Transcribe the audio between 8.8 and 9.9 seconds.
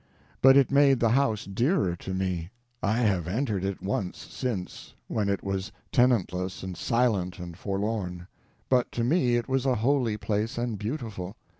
to me it was a